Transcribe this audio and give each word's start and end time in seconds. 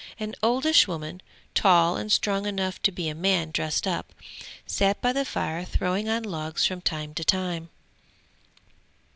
An 0.19 0.33
oldish 0.41 0.87
woman, 0.87 1.21
tall 1.53 1.95
and 1.95 2.11
strong 2.11 2.47
enough 2.47 2.81
to 2.81 2.91
be 2.91 3.07
a 3.07 3.13
man 3.13 3.51
dressed 3.51 3.85
up, 3.85 4.15
sat 4.65 4.99
by 4.99 5.13
the 5.13 5.23
fire 5.25 5.63
throwing 5.63 6.09
on 6.09 6.23
logs 6.23 6.65
from 6.65 6.81
time 6.81 7.13
to 7.13 7.23
time. 7.23 7.69